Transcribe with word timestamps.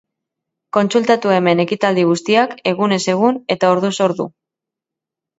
Kontsultatu 0.75 1.33
hemen 1.33 1.59
ekitaldi 1.63 2.05
guztiak, 2.11 2.55
egunez 2.71 2.99
egun 3.13 3.37
eta 3.57 3.69
orduz 3.75 3.93
ordu. 4.07 4.27